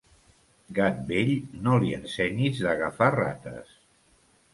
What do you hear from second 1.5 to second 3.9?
no li ensenyis d'agafar rates.